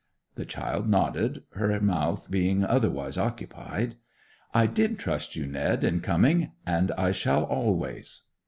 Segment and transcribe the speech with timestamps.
[0.33, 3.97] The child nodded, her mouth being otherwise occupied.
[4.51, 8.23] 'I did trust you, Ned, in coming; and I shall always!